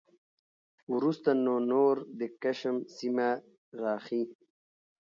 وروسته 0.95 1.29
نو 1.43 1.55
نور 1.71 1.95
د 2.19 2.21
کشم 2.41 2.77
سیمه 2.97 3.29
راخي 3.81 4.23